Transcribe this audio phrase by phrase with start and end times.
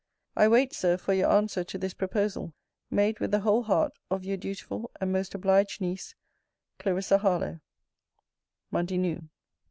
[0.35, 2.55] I wait, Sir, for your answer to this proposal,
[2.89, 6.15] made with the whole heart of Your dutiful and most obliged niece,
[6.81, 7.19] CL.
[7.19, 7.59] HARLOWE.
[8.71, 9.29] MONDAY NOON.